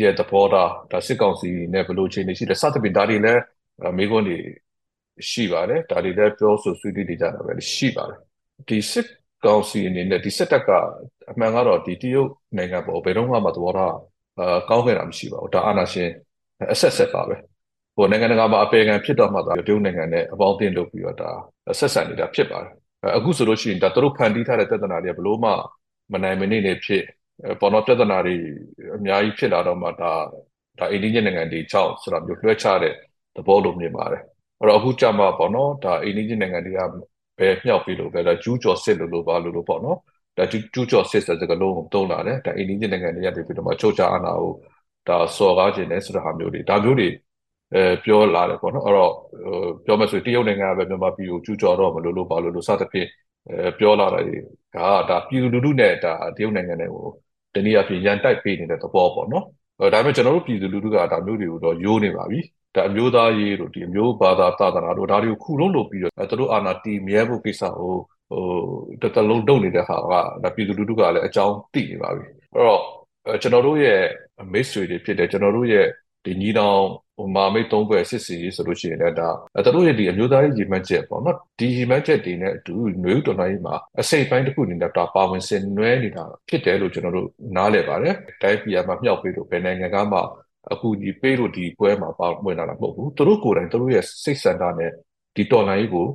[0.00, 3.42] ရဲ့သဘောထားဒါစစ်ကောင်စီနဲ့ဘယ်လိုအခြေအနေရှိလဲစသဖြင့်ဒါတွေလည်း
[3.98, 4.38] မိခွန်းတွေ
[5.30, 8.18] ရှိပါတယ်ဒါတွေလည်းပြောဆိုဆွေးနွေးနေကြတာပဲရှိပါတယ်
[8.68, 9.06] ဒီစစ်
[9.44, 10.70] ကောင်စီအနေနဲ့ဒီစစ်တပ်က
[11.30, 13.94] အမှန်ကတော့ဒီတရုတ်နိုင်ငံပေါ်ဘယ်တော့မှသဘောထား
[14.40, 16.08] အာကောင်းခဲ့တာမရှိပါဘူးဒါအာဏာရှင်
[16.72, 17.36] အဆက်ဆက်ပါပဲ
[17.96, 21.30] ဟိုနိုင်ငံတကာမှာအပေခံဖြစ်တော့မှသာတရုတ်နိုင်ငံနဲ့အပေါင်းအသင်းလုပ်ပြီးတော့ဒါ
[21.78, 22.72] ဆက်ဆံနေတာဖြစ်ပါတယ်
[23.16, 25.50] အခုဆိုလို့ရှိရင်ဒါသူတို့ဖန်တီးထားတဲ့ပြဿနာတွေကဘလို့မှ
[26.12, 27.02] မနိုင်မနေနဲ့ဖြစ်
[27.60, 28.34] ပေါ်တော့ပြဿနာတွေ
[28.96, 30.12] အများကြီးဖြစ်လာတော့မှဒါ
[30.78, 32.94] ဒါအိန္ဒိယနိုင်ငံတွေကြောင့်ဆိုတာမျိုးလွှဲချတဲ့
[33.36, 34.22] သဘောလိုမြင်ပါတယ်
[34.62, 36.84] အဲ့တော့အခုကြမှာပေါ့နော်ဒါအိန္ဒိယနိုင်ငံတွေကဘ
[37.38, 39.98] ပဲမြောက်ပြီးလို့ပဲဒါကျူးကျော်စစ်လို့လို့ပါလို့လို့ပေါ့နော်
[40.36, 44.52] ဒါကျူးကျော်စစ်တဲ့စကားလုံးကိုသုံးလာတယ်ဒါအိန္ဒိယနိုင်ငံတွေကနေပြီးတော့မှချုပ်ချအာဏာကို
[45.08, 47.08] ဒါစော်ကားခြင်းနဲ့ဆိုတဲ့ဟာမျိုးတွေဒါမျိုးတွေ
[47.74, 49.12] အဲပြောလာတယ်ပေါ့နော်အဲ့တော့
[49.84, 53.08] ပြောမယ်ဆိုရင်တရုတ်နိုင်ငံကပဲမြန်မာပြည်ကိုကျူးကျော်တော့မလို့လို့ပါလို့လို့စသဖြင့်
[53.48, 54.24] အဲပြောလာတယ်
[54.74, 57.06] ဒါဒါပြည်သူလူထုနဲ့ဒါတရုတ်နိုင်ငံတွေကို
[57.54, 59.44] တနည်းအားဖြင့်ရန်တိုက်ပေးနေတဲ့သဘောပေါ့နော်
[59.78, 62.40] ဒါပေမဲ့ကျွန်တော်တို့ပြည်သူလူထုကဒါမျိုးတွေကိုတော့ယိုးနေပါပြီ
[62.74, 67.94] ဒါအမျိုးသားရေးတို့ဒီအမျိုးဘာသာသာသနာတို့ဒါတွေကိုခုလုံးလုပ်ပြီးတော့သူတို့အာဏာတည်မြဲဖို့ကိစ္စကို
[68.30, 68.44] ဟို
[69.02, 72.82] တတလုံးလုပ်နေတဲ့ဟာကဒါပြည်သူလူထုကလည်းအကြောင်းသိနေပါပြီအဲ့တော့
[73.42, 74.00] ကျွန်တော်တို့ရဲ့
[74.52, 75.86] မိတ်ဆွေတွေဖြစ်တဲ့ကျွန်တော်တို့ရဲ့
[76.24, 76.80] ဒီညီနောင်
[77.16, 79.28] ဟိုမာမိတ်သုံးဘွယ်စစ်စီဆိုလို့ရှိရင်လည်းဒါ
[79.64, 90.18] သူတို့ရဲ့ဒီအမျိုးသားရေးရည်မှန်းချက်ပေါ့နော်ဒီရည်မှန်းချက်တွေနဲ့အတူຫນွေဥတော်နိုင်မှာအစိတ်ပိုင်းတစ်ခုအနေနဲ့ဒါပါဝင်ဆင်နွှဲနေတာဖြစ်တယ်လို့ကျွန်တော်တို့နားလည်ပါတယ်တိုင်းပြည်မှာမြောက်ပြီးတော့ဘယ်နိုင်ငံကမှ
[90.70, 94.90] အခုဒီပေးလို့ဒီပွဲမှာပါဝင်လာတာမဟုတ်ဘူးသူတို့ကိုယ်တိုင်သူတို့ရဲ့စိတ်ဆန္ဒနဲ့
[95.36, 96.06] ဒီတော်လိုင်းကို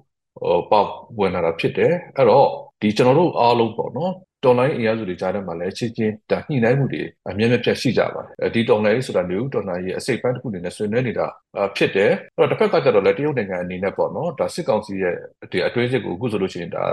[0.41, 0.81] ဟိုပါ
[1.19, 2.47] ဝင်လာတာဖြစ်တယ်အဲ့တော့
[2.81, 4.13] ဒီကျွန်တော်တို့အားလုံးပေါ့နော်
[4.43, 11.27] တော်လိုင်းအင်အားစုတွေကြားထဲမှာလည်းချင်းချင်းဒါညှိနှိုင်းမှုတွေအမြဲတမ်းပြတ်ရှိကြပါတယ်ဒီတော်လိုင်းဆိုတာမျိုးတော်လိုင်းရဲ့အစိတ်ပိုင်းတစ်ခုအနေနဲ့ဆွေးနွေးနေတာ
[11.75, 15.15] ဖြစ်တယ်အဲ့တော့တစ်ဖက်ကကျတော့လည်းတရုတ်နိုင်ငံအနေနဲ့ပေါ့နော်ဒါစစ်ကောင်စီရဲ့
[15.51, 16.83] ဒီအတွင်းစစ်ကိုအခုဆိုလို့ရှိရင်ဒါ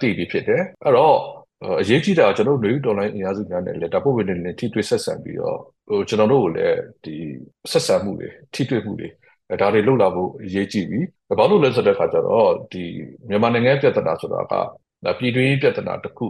[0.00, 1.16] သိပြီးဖြစ်တယ်အဲ့တော့
[1.80, 5.58] အရေးကြီးတာကျွန်တော်တို့လူဒေါ်လာအင်အားစုများနဲ့လည်းဓာတ်ပုံဝင်နေထိတွေ့ဆက်ဆံပြီးတော့
[5.88, 7.14] ဟိုကျွန်တော်တို့ကိုလည်းဒီ
[7.70, 9.08] ဆက်ဆံမှုတွေထိတွေ့မှုတွေ
[9.60, 11.00] ဒါတွေလုပ်လာဖို့အရေးကြီးပြီ။
[11.38, 12.82] ဘာလို့လဲဆိုတဲ့အခါကျတော့ဒီ
[13.28, 14.54] မြန်မာနိုင်ငံပြဿနာဆိုတာက
[15.18, 16.26] ပြည်တွင်းပြဿနာတစ်ခု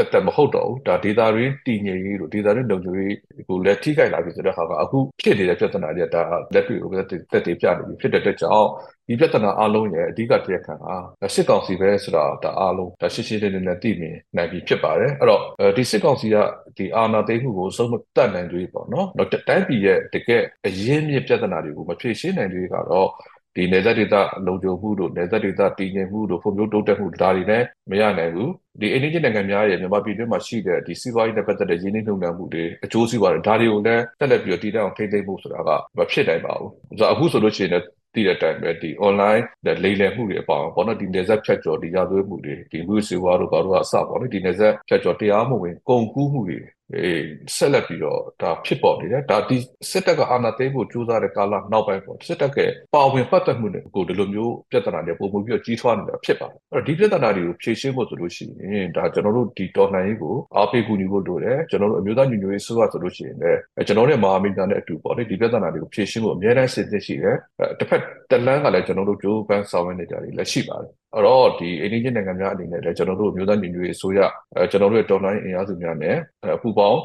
[0.00, 3.16] တက်တက်မဟုတ်တော့ဘူးဒါဒေတာရင်းတည်ငြိမ်ရေးတို့ဒေတာရင်းလုံခြုံရေး
[3.48, 6.22] ကိုလည်းထိခိုက်လာပြီဆိုတဲ့ဟာကအခုဖြစ်နေတဲ့ပြဿနာတွေဒါ
[6.54, 8.68] လက်တွေ့ကိုတက်တက်ပြနေပြီဖြစ်တဲ့အတွက်ကြောင့်
[9.08, 10.94] ဒီပြဿနာအလုံးရဲ့အဓိကတရားခံဟာ
[11.34, 15.42] စစ်ကောင်စီပဲဆိုတာဒါအလုံးဒါရှင်းရှင်းလင်းလင်းနဲ့သိမြင်နိုင်ပြီဖြစ်ပါတယ်အဲ့တော့
[15.76, 16.36] ဒီစစ်ကောင်စီက
[16.76, 23.08] ဒီအာဏာသိမ်းမှုကိုစုံမတတ်နိုင်သေးပေါ့နော်တော့တိုင်းပြည်ရဲ့တကယ်အရင်းမြစ်ပြဿနာတွေကိုမဖြေရှင်းနိုင်သေးကတော့
[23.56, 24.14] ဒီနေသက်ဒေသ
[24.46, 37.72] လုံခြုံမှုတို့နေသက်ဒေသတည်ငြိမ်မှုတို့ဖွံ့ဖြိုးတိုးတက်မှုဒါတွေလည်းမရနိုင်ဘူးဒီအိန္ဒိယနိုင်ငံများရဲ့မြန်မာပြည်တွင်းမှာရှိတဲ့ဒီစီးပွားရေးနဲ့ပတ်သက်တဲ့ရင်းနှီးမြှုပ်နှံမှုတွေအကျိုးစီးပွားတွေဒါတွေကိုလည်းတက်လက်ပြီးတော့တည်တောင်ထိန်းသိမ်းဖို့ဆိုတာကမဖြစ်နိုင်ပါဘူးဆိုတော့အခုဆိုလို့ရှိရင်
[38.14, 46.60] တည်တဲ့အတိုင်းပဲဒီ online လိမ်လည်မှုတွေအပေါင်းပေါ့နော်ဒီနေဆက်ဖြတ်ကျော်ဒီရသွေးမှုတွေဒီမှုစီဝါတို့ဘာတို့အစပေါ့နော်ဒီနေဆက်ဖြတ်ကျော်တရားမဝင်ကုန်ကူးမှုတွေ
[46.96, 47.22] အေး
[47.56, 49.56] ဆက်လက်ပြီးတော့ဒါဖြစ်ပေါ်နေတယ်ဒါဒီ
[49.90, 52.58] စစ်တပ်ကအာဏာသိမ်းဖို့ကြိုးစားတဲ့ကာလနောက်ပိုင်းပေါ့စစ်တပ်က
[52.94, 67.36] ပါဝင်ပတ်သက်မှုတွေကိုဒီလိုမျိုးပြဿနာတွေပုံမှုပြီးတော့ကြီးထွားနေတာဖြစ်ပါတယ်အဲ့တော့ဒီပြဿနာတွေကိုဖြေရှင်းဖို့ဆိုလို့ရှိရင်ဒါကျွန်တော်တို့ဒီတော်လှန်ရေးကိုအားပေးကူညီဖို့လိုတယ်ကျွန်တော်တို့အမျိုးသားညီညွတ်ရေးဆိုရဆိုလို့ရှိရင်လည်းကျွန်တော်တို့မဟာမိတ်သားနဲ့အတူပေါ့လေဒီပြဿနာတွေကိုဖြေရှင်းဖို့အများအားစစ်စစ်ရှိတယ်
[67.78, 74.20] တစ်ဖက်တလန်းကလည်းကျွန်တော်တို့ကြိုးပမ်းဆောင်ရွက်နေကြတယ်လည်းရှိပါတယ်အဲ့တော့ဒီအိန္ဒိယနိုင်ငံများအနေနဲ့လည်းကျွန်တော်တို့မျိုးသားညီညွတ်ရေးအစိုးရ
[74.56, 76.16] အဲကျွန်တော်တို့ရဲ့တော်လိုင်းအင်အားစုများနဲ့
[76.56, 77.00] အပူပေါင်း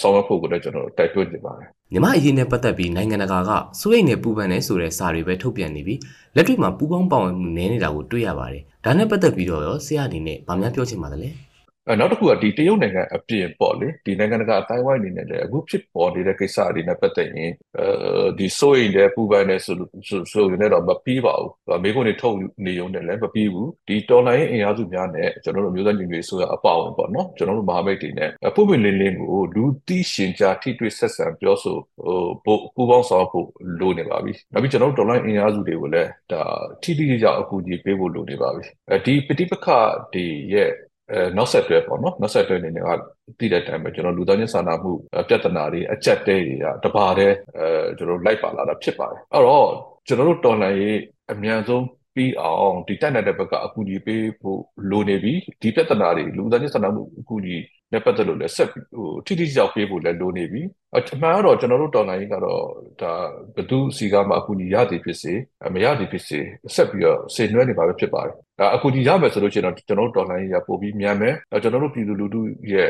[0.00, 3.50] ဆောင်ရွက်ဖို့ကိုလည်းကျွန်တော်တိုက်တွန်းနေပါတယ်မြမအရေးနဲ့ပတ်သက်ပြီးနိုင်ငံတကာက
[3.80, 5.98] စိုးရိမ်နေပူပန်နေဆိုတဲ့စာတွေပဲထုတ်ပြန်နေပြီး
[6.36, 11.28] လက်တွေ့မှာပူပေါင်းပါဝင်မှုနည်းနေတာကိုတွေ့ရပါတယ်ဒါနဲ့ပတ်သက်ပြီးတော့ရောဆရာအနေနဲ့ဗာများပြောချင်ပါသလဲ
[11.88, 19.76] အဲနောက်တစ်ခုကဒီတရုတ်နိုင်ငံအပြင်ပေါ့လေဒီနိုင်ငံတကာအတိုင်းဝိုင်းအနေနဲ့လည်းအခုဖြစ်ပေါ်နေတဲ့ကိစ္စတွေနဲ့ပတ်သက်ရင်အဲဒီစိုးရိမ်တဲ့ပူပန်တဲ့ဆို
[20.32, 21.50] ဆိုရင်တော့မပြီးပါဘူး
[21.82, 31.76] မိခွန်းတွေထုတ်နေုံနဲ့လည်းမပြီးဘူးဒီတော်လိုင်းအင်အားစုများနဲ့ကျွန်တော်တို့မျိုးသားညီညွတ်ရေးဆိုရအပေါဝင်ပေါ့နော်ကျွန်တော်တို့မဟာမိတ်တွေနဲ့ပုံပွင့်လင်းလင်းကိုလူသိရှင်ကြားထိတွေ့ဆက်ဆံပြောဆို
[32.44, 33.46] ဟိုပူပေါင်းဆောင်ဖို့
[33.80, 36.42] လိုနေပါပြီနောက်ပြီးကျွန်တော်တို့တော်လိုင်းအင်အားစုတွေကိုလည်းဒါ
[36.82, 39.66] ထိထိရောက်အကူအညီပေးဖို့လိုနေပါပြီအဲဒီပဋိပက္ခ
[40.14, 40.70] တွေရဲ့
[41.12, 42.88] အဲနောက်ဆက်တွဲပေါ့နော်နောက်ဆက်တွဲအနေနဲ့က
[43.38, 44.92] သိတဲ့အတိုင်းပဲကျွန်တော်လူသားချင်းစာနာမှု
[45.28, 47.66] ပြဿနာတွေအကြက်တဲတွေကတပါးတဲ့အဲ
[47.98, 49.68] ကျွန်တော်လိုက်ပါလာတာဖြစ်ပါတယ်အဲ့တော့
[50.06, 50.98] ကျွန်တော်တို့တော်လှန်ရေး
[51.32, 57.56] အမြန်ဆုံးပြီးအောင်ဒီတက်နေတဲ့ဘက်ကအကူအညီပေးဖို့လိုနေပြီဒီပြဿနာတွေလူသားချင်းစာနာမှုအကူအညီ
[57.92, 60.62] နဲ့ပတ်သက်လို့လည်းဆက်ဟိုထိထိရောက်ပေးဖို့လည်းလိုနေပြီ
[60.94, 62.62] အမှန်ကတော့ကျွန်တော်တို့တော်လိုင်းကတော့
[63.00, 63.12] ဒါ
[63.56, 65.32] ဘသူစီကမှအကူအညီရသည်ဖြစ်စေ
[65.74, 66.38] မရသည်ဖြစ်စေ
[66.74, 72.40] ဆက်ပြီးတော့စေနွဲနေပါပဲဖြစ်ပါတယ် ဒါအကူအညီရမယ်ဆိုလို့ရှိရင်တော့ကျွန်တော်တို့တော်လိုင်းရပို့ပြီးမြန်မယ်ကျွန်တော်တို့ပြည်သူလူထု
[72.72, 72.88] ရဲ့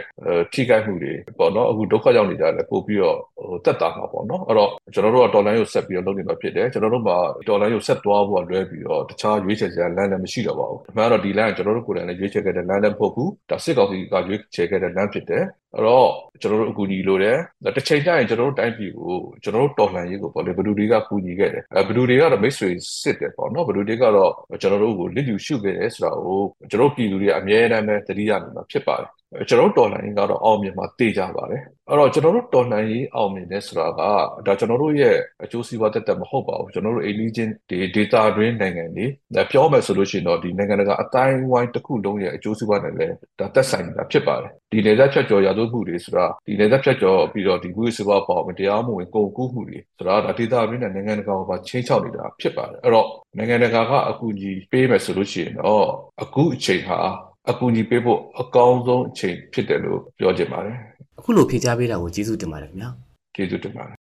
[0.53, 7.17] ထိခိုက်မှုတွေပေါ့နော်အခုဒုက္ခရောက်နေကြတယ်ပို့ပြီးတော့ဟိုတက်တာမှာပေါ့နော်အဲ့တော့ကျွန်တော်တို့ကတော်လိုင်းကိုဆက်ပြီးတော့လုပ်နေမှာဖြစ်တယ်ကျွန်တော်တို့မှာ
[7.49, 16.09] တော်လိုင်းကိုဆက်သွားဖို့လွဲပြီးတော့တခြားရွေးချယ်စရာလမ်းလည်းမရှိတော့ပါဘူးအမှန်ကတော့ဒီလမ်းကကျွန်တော်တို့ကိုယ်တိုင်လည်းရွေးချယ်ခဲ့တဲ့လမ်းလည်းမဟုတ်ဘူးဒါစစ်ကောင်စီကရွေးချယ်ခဲ့တဲ့လမ်းဖြစ်တယ် အဲ့တော့
[16.41, 17.39] ကျွန်တော်တို့အကူအညီလိုတယ်
[17.77, 22.71] တစ်ချိန်ကျရင်ကျွန်တော်တို့တိုင်းပြည်ကိုကျွန်တော်တို့တော်လှန်ရေးကိုပေါ့လေဘယ်သူတွေကကူညီခဲ့တယ်အဲဘယ်သူတွေကတော့မိတ်ဆွေ
[23.03, 29.11] စစ်တယ်ပေါ့နော်ဘယ်သူတွေကတော့ကျွန်တော်တို့ကိုလစ်လျူရှုခဲ့တယ်ဆိုတာကိုကျွန်တော်ပြည်သူတွေကအမြဲတမ်းပဲသတိရနေမှာဖြစ်ပါတယ်
[29.49, 34.01] ကျွန်တော်တို့တော်လှန်ရေးကတော့အောင်မြင်မှာသိကြပါတယ်အဲ့တော့ကျွန်တော်တို့တော်လှန်ရေးအောင်မြင်တဲ့ဆိုတာက
[34.47, 39.07] ဒါကျွန်တော်တို့ရဲ့အကျိုးစီးပွားတက်တက်မဟုတ်ပါဘူးကျွန်တော်တို့အိလီချင်းဒီ data တွင်းနိုင်ငံတွေ
[39.51, 55.87] ပြောမယ်ဆိုလို့ရှိရင်တော့ဒီနိုင်ငံတကာအတိုင်းဝိုင်းတစ်ခုလုံးရဲ့အကျိုးစီးပွားနဲ့လည်းဒါသက်ဆိုင်နေတာဖြစ်ပါတယ်ဒီနေသက်ဖြတ်ကျော်ရာဇဝတ်မှုတွေဆိုတာဒီနေသက်ဖြတ်ကျော်ပြီးတော့ဒီဝိစီးပွားပေါ့တရားမှုဝင်ကုန်ကူးမှုတွေဆိုတာဒါ data တွင်းနဲ့နိုင်ငံတကာကချင်းချောက်နေတာဖြစ်ပါတယ်အဲ့တော့နိုင်ငံတကာကအကူအညီပေးမယ်ဆိုလို့ရှိရင်တော့
[56.23, 57.01] အခုအချိန်ဟာ
[57.51, 60.77] အကူအညီပေးဖို့အကောင်းဆုံးအချိန်ဖြစ်တယ်လို့ပြောချင်ပါတယ်
[61.19, 62.91] အခုလိုဖြေကြားပေးတာကိုကျေးဇူးတင်ပါတယ်ခင်ဗျာ
[63.35, 63.97] ကျေးဇူးတင်ပါတယ်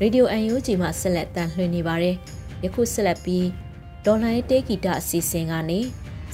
[0.00, 2.16] ရေဒီယို UNG မှာဆက်လက်တန်လှည့်နေပါတယ်။
[2.64, 3.46] ယခုဆက်လက်ပြီး
[4.06, 5.80] ဒေါ်လာရေးတေးဂီတအစီအစဉ်ကနေ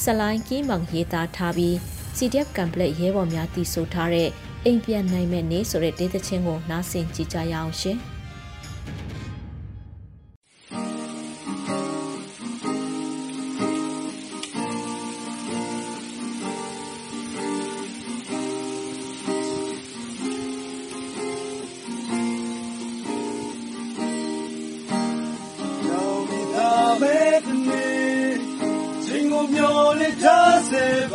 [0.03, 1.75] ဆလိုင်းကီးမောင်ရေးသားထားပြီး
[2.17, 4.29] CDF ကမ်ပလက်ရဲဘော်များတည်ဆိုထားတဲ့
[4.65, 7.99] အိမ်ပြန်နိုင်မဲ့နေဆိုတဲ့တေးသချင်းကိုနားဆင်ကြကြရအောင်ရှင်။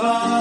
[0.03, 0.32] Bye.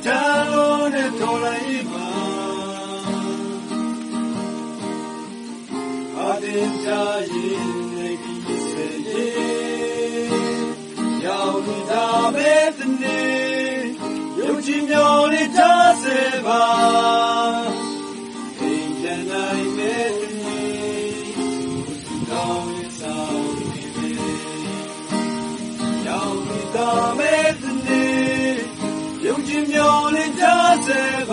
[0.00, 2.10] cantano nel Tolaima
[6.16, 7.71] ad intagliare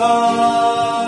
[0.00, 0.99] တ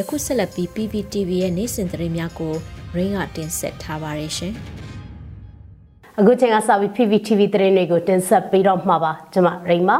[0.00, 2.54] ယခုဆက်လက်ပြီး PPTV ရဲ့နေ့စဉ်သတင်းများကို
[2.96, 4.54] ရင်းကတင်ဆက်ထားပါတယ်ရှင်။
[6.18, 9.90] အခုချိန်ကစပြီး PPTV သတင်းတွေကိုတင်ဆက်ပေးတော့မှာပါကျွန်မရိမ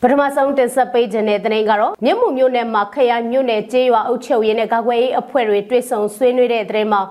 [0.00, 7.02] ပထမဆုံးတင်ဆက်ပေးခြင်းတဲ့သတင်းကတော့မြမှုမြို့နယ်မှာခရိုင်မြို့နယ်ကျေးရွာအုပ်ချုပ်ရေးနဲ့ကာကွယ်ရေးအဖွဲ့တွေတွေ့ဆုံဆွေးနွေးတဲ့သတင်းမှာ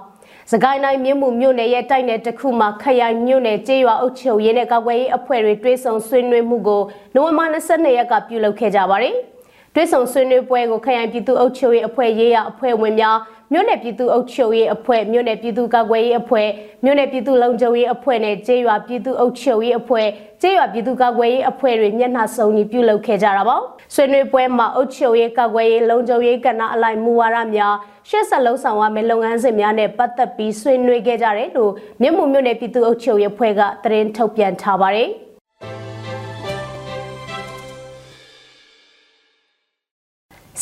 [0.53, 6.81] စကိုင်းတိုင်းမြမှုမြို့နယ်ရဲ့တိုက်နယ်တစ်ခုမှာခရိုင်မြို့နယ်ကျေးရွာအုပ်ချုပ်ရေးနဲ့ကာကွယ်ရေးအဖွဲ့တွေတွေ့ဆုံဆွေးနွေးမှုကို
[7.15, 9.15] နိုဝင်ဘာ22ရက်ကပြုလုပ်ခဲ့ကြပါတယ်။
[9.75, 13.17] တွေ့ဆုံဆွေးနွေးပွဲကိုခရိုင်ပြည်သူ့အုပ်ချုပ်ရေးအဖွဲ့ရေးရအဖွဲ့ဝင်များ
[13.51, 16.47] မြို့နယ်ပြည်သူ့အုပ်ချုပ်ရေးအဖွဲ့မြို့နယ်ပြည်သူ့ကာကွယ်ရေးအဖွဲ့
[16.83, 20.07] မြို့နယ်ပြည်သူ့လုံခြုံရေးအဖွဲ့နဲ့ကျေးရွာပြည်သူ့အုပ်ချုပ်ရေးအဖွဲ့
[20.41, 23.57] ကျေးရွာပြည်သူ့ကာကွယ်ရေးအဖွဲ့တွေမျက်နှာစုံညီပြုလုပ်ခဲ့ကြတာပါ
[23.95, 27.73] ဆွေးနွေးပွဲမှာအုပ်ချုပ်ရေးကာကွယ်ရေးလုံခြုံရေးကဏ္ဍအလိုက်မူဝါဒများ
[28.09, 35.09] ရှေ့ဆက်လုံးဆောင်ရမယ့်လုပ်ငန်းစဉ်များနဲ့ပတ်သက်ပြီးဆွေးနွေးခဲ့ကြတယ်လို့မြမှုမြို့နယ်ပြည်သူ့အုပ်ချုပ်ရေးအဖွဲ့ကသတင်းထုတ်ပြန်ထားပါတယ်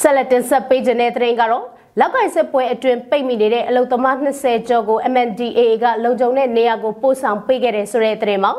[0.01, 1.65] ဆက်လက်တင်ဆက်ပေးခြင်းတဲ့သတင်းကတော့
[1.99, 8.53] လောက်ကိုင်စစ်ပွဲအတွင်းပိတ်မိနေတဲ့အလုံသမား20ကျော်ကို MNDAA ကလုံခြုံတဲ့နေရာကိုပို့ဆောင်ပေးခဲ့တယ်ဆိုတဲ့သတင်းမှာ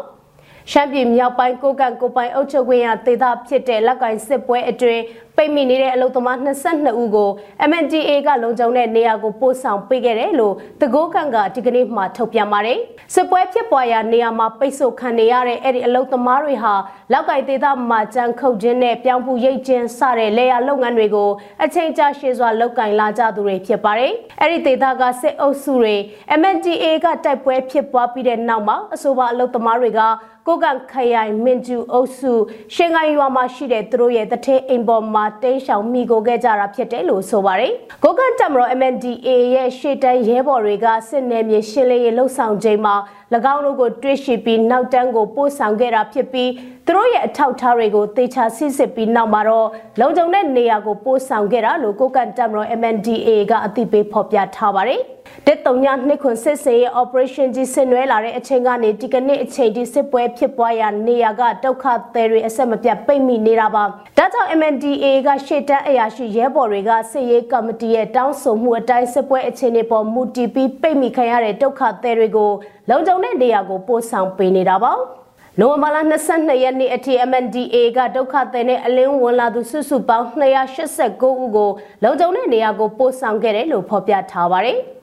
[0.73, 5.03] ရှမ်းပြည်မြောက်ပိုင်းကိုကန့်ကိုပိုင်အုပ်ချုပ်ခွင့်ရဒေသဖြစ်တဲ့လက်ကိုင်စစ်ပွဲအတွင်း
[5.37, 7.31] ပိတ်မိနေတဲ့အလုပ်သမား22ဦးကို
[7.71, 12.79] MNDA ကလုံခြုံတဲ့နေရာကိုပို့ဆောင်ပေးခဲ့တယ်လို့တကိုးကန့်ကဒီကနေ့မှထုတ်ပြန်ပါတယ်။
[13.15, 16.75] စစ်ပွဲဖြစ်ပွားရာနေရာမှာပိတ်ဆို့ခံနေရတဲ့အဲ့ဒီအလုပ်သမားတွေဟာ
[17.13, 21.31] လောက်ကိုင်ဒေသမှာကြမ်းခုတ်ခြင်းနဲ့ပြောင်းဖူရိတ်ခြင်းစတဲ့လေယာလုပ်ငန်းတွေကို
[21.65, 25.97] အချိန်ကြာရှည်စွာလုပ်ကင်လာကြသူတွေဖြစ်ပါတယ်။အဲ့ဒီဒေသကစစ်အုပ်စုတွေ
[26.41, 30.01] MNDA ကတိုက်ပွဲဖြစ်ပွားပြီးတဲ့နောက်မှာအဆိုပါအလုပ်သမားတွေက
[30.49, 32.33] ကိုကန့်ခရိုင်မင်ကျူအုပ်စု
[32.75, 37.73] ရှင်ကိုင်ရွာမှာရှိတဲ့သူတို့ရဲ့တထဲအိမ်ပေါ်မှာတိန်းရှောင်မိကိုခဲ့ကြတာဖြစ်တယ်လို့ဆိုပါတယ်။
[38.05, 42.95] ကိုကန့်တက်မတော် MNDA ရဲ့ရှေ့တန်းရဲဘော်တွေကစစ်နယ်မြေရှင်းလင်းရေးလှုပ်ဆောင်ချိန်မှာ၎
[43.55, 46.51] င်းတို့ကိုတွေ့ရှိပြီးနောက်တန်းကိုပို့ဆောင်ခဲ့တာဖြစ်ပြီး
[46.87, 49.69] သူတို့ရဲ့အထောက်အထားတွေကိုတေချာစစ်စစ်ပြီးနောက်မှာတော့
[50.01, 55.01] လုံခြုံတဲ့နေရာကိုပို့ဆောင်ခဲ့တာလို့ကိုကန့်တက်မတော် MNDA ကအသိပေးဖော်ပြထားပါတယ်။
[55.47, 63.85] တက်တုံညနှစ်ခွန်စစ်စေးရဲ့ operation ကြီးဆင်နွှဲလာတဲ့အချိန်ကနေဒီကနေ့အချိန်ထိစစ်ပွဲဖြစ်ပွားရာနေရာကဒုက္ခသည်တွေအဆက်မပြတ်ပိတ်မိနေတာပါ။
[64.19, 72.51] ဒါကြောင့် MNDA ကရှေ့တန်းအရာရှိရဲဘော်တွေကစစ်ရေးကော်မတီရဲ့တောင်းဆိုမှုအတိုင်းစစ်ပွဲအခြေအနေပေါ်မူတည်ပြီးပိတ်မိခံရတဲ့ဒုက္ခသည်တွေကို
[72.91, 74.95] လုံခြုံတဲ့နေရာကိုပို့ဆောင်ပေးနေတာပါ။
[75.61, 81.71] နိုဝင်ဘာလ22ရက်နေ့အထိ MNDA ကဒုက္ခသည်နဲ့အလင်းဝင်လာသူစုစုပေါင်း289ဦးကို
[82.03, 84.81] လုံခြုံတဲ့နေရာကိုပို့ဆောင်ခဲ့တယ်လို့ဖော်ပြထားပါတယ်။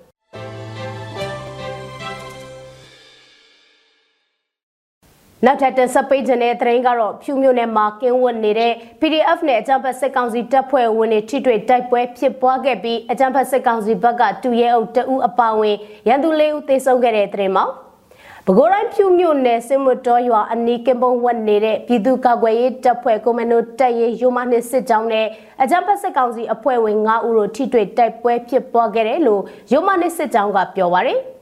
[5.45, 15.75] နောက်ထပ်တင်ဆက်ပေးခြင်းတဲ့သတင်းကတော့ဖြူမြို့နယ်မှာကင်းဝတ်နေတဲ့ PDF နဲ့အကြံဖက်စစ်ကောင်စီတပ်ဖွဲ့ဝင်တွေထိတွေ့တိုက်ပွဲဖြစ်ပွားခဲ့ပြီးအကြံဖက်စစ်ကောင်စီဘက်ကတူရဲအုပ်တအူးအပါဝင်
[16.07, 17.65] ရန်သူလေးဦးသေဆုံးခဲ့တဲ့သတင်းမှာ
[18.45, 25.27] ပဲခူးတိုင်းဖြူမြို့နယ်စင်မတော်ရွာအနီးကင်ပုံဝတ်နေတဲ့ပြည်သူ့ကာကွယ်ရေးတပ်ဖွဲ့ကွန်မန်ဒိုတပ်ရေးရိုမနှစ်စစ်ကြောင်းနဲ့
[25.61, 31.21] အကြံဖက်စစ်ကောင်စီအဖွဲ့ဝင်9ဦးတို့ထိတွေ့တိုက်ပွဲဖြစ်ပွားခဲ့တယ်လို့ရိုမနှစ်စစ်ကြောင်းကပြောပါရယ်။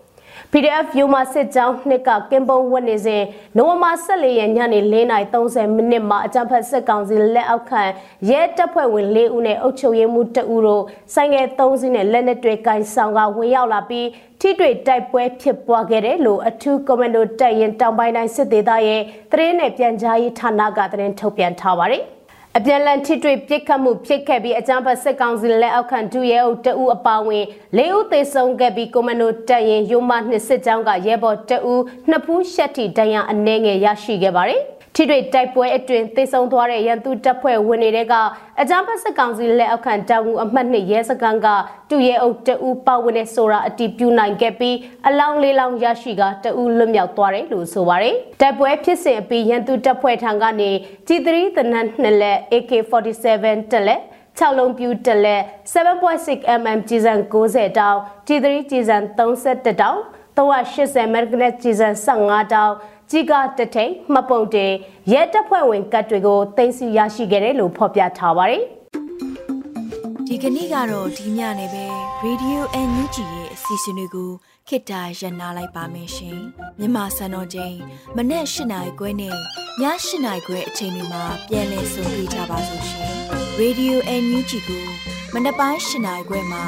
[0.56, 3.24] PDF ယူမစစ်ကြောင်းနှစ်ကကင်ပုံဝတ်နေစဉ်
[3.58, 4.80] နိုဝင်ဘာ14ရက်ညနေ
[5.24, 7.84] 4:30မိနစ်မှာအကြံဖက်စစ်ကောင်စီလက်အောက်ခံ
[8.30, 14.08] ရဲတပ်ဖွဲ့ဝင်၄ဦးနဲ့အုပ်ချုပ်ရေးမှူးတဦးတို့ဆိုင်ငယ်၃စီးနဲ့လက်နက်တွေကင်ဆောင်ကဝင်ရောက်လာပြီး
[14.42, 22.04] ထိတွေ့တိုက်ပွဲဖြစ်ပွားခဲ့တယ်လို့အထူးကွန်မန်ဒိုတပ်ရင်တောင်ပိုင်းတိုင်းစစ်သေးသားရဲ့သတင်းနဲ့ပြန်ကြားရေးဌာနကသတင်းထုတ်ပြန်ထားပါတယ်။
[22.58, 27.46] အပြန်လန်ထိတွေ့ပြစ်ခတ်မှုဖြစ်ခဲ့ပြီးအကြမ်းဖက်စစ်ကောင်စီလက်အောက်ခံဒုရဲအုပ်တအူးအပါဝင်
[27.78, 34.62] ၄ဦးသေဆုံးခဲ့ပြီးကွန်မန်ဒိုတပ်ရင်ရိုမနှစ်စစ်ကြောင်းကရဲဘော်တအူးနှစ်ဖူးရှက်တီတန်ရအနှဲငယ်ရရှိခဲ့ပါတယ်။
[34.95, 38.13] ထိတွေ့တိုက်ပွဲအတွင်းသေဆုံးသွားတဲ့ရန်သူတပ်ဖွဲ့ဝင်တွေက
[38.62, 41.47] အကြမ်းဖက်စစ်ကောင်စီလက်အောက်ခံတောင်ဦးအမှတ်နှစ်ရဲစခန်းက
[41.89, 44.75] တူရဲအုပ်တအူးပါဝင်တဲ့ဆိုတာအတီးပြူနိုင်ခဲ့ပြီး
[45.08, 50.69] အလောင်းလေးလောင်းရရှိကတအူးလွတ်မြောက်သွားတယ်လို့ဆိုပါတယ်။တိုက်ပွဲဖြစ်စဉ်အပြီးရန်သူတပ်ဖွဲ့ထံကနေ
[51.08, 54.01] G3 သနတ်နှစ်လက် AK47 တက်လက်
[54.39, 55.41] 6လုံးပြူတက်လက်
[55.73, 59.99] 7.6 mm ကြီးစံ90တောင် G3 ကြီးစံ31တောင်
[60.38, 62.73] 380 magnet ကြီးစံ15တောင်
[63.13, 64.73] ကြီးကားတထိန်မှတ်ပုံတင်
[65.12, 68.63] ရဲတပ်ဖွဲ့ဝင်ကတ်တွေကိုတင်စီရရှိခဲ့တယ်လို့ဖော်ပြထားပါတယ်။
[70.28, 71.86] ဒီကနေ့ကတော့ဒီညနေပဲ
[72.26, 74.32] Radio NUG ရဲ့အစီအစဉ်လေးကို
[74.67, 76.39] ခေတ္တရ延လိုက်ပါမယ်ရှင်။
[76.80, 77.76] မြန်မာစံတော်ချိန်
[78.15, 79.38] မနေ့၈နိုင်ခွဲနဲ့ည
[79.82, 79.86] ၈
[80.26, 83.12] နိုင်ခွဲအချိန်တွေမှာပြောင်းလဲဆိုပြကြပါလို့ရှင်။
[83.62, 84.86] Radio NUG ကို
[85.34, 86.63] မနေ့ပိုင်း၈နိုင်ခွဲမှာ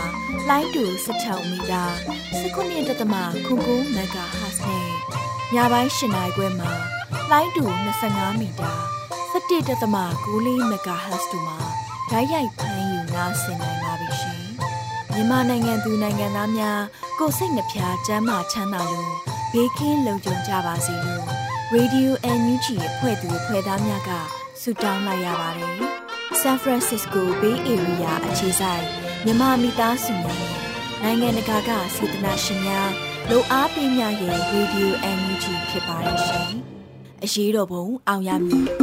[0.50, 1.84] လိုင်းတူ16မီတာ
[2.42, 4.10] 19.7 MHz နဲ့
[5.54, 6.72] ညပိုင်း၈နာရီခွဲမှာ
[7.32, 7.64] လိုင်းတူ
[8.02, 8.72] 25မီတာ
[9.34, 9.72] 17.6
[10.72, 11.58] MHz တို့မှာ
[12.10, 14.44] ဓာတ်ရိုက်ဖမ်းယူနားဆင်နိုင်ပါပြီရှင်။
[15.12, 16.82] မြန်မာနိုင်ငံသူနိုင်ငံသားများ
[17.20, 19.12] ကိုစိတ်နှပြချမ်းမာချမ်းသာလို့
[19.54, 21.26] ဘေးကင်းလုံခြုံကြပါစေလို့
[21.76, 24.12] Radio NUG ရဲ့ဖွဲ့သူဖွဲ့သားများက
[24.62, 25.78] ဆုတောင်းလိုက်ရပါတယ်။
[26.42, 28.86] San Francisco Bay Area အခြေစိုက်
[29.26, 30.46] မြန်မာမိသားစုများ
[31.04, 32.90] နိုင်ငံတကာကစေတနာရှင်များ
[33.32, 36.52] လိုအားပေးများရဲ့ Radio NUG ဖြစ်ပါတယ်ရှင်။
[37.24, 38.66] အရေးတော်ပုံအောင်ရမည်။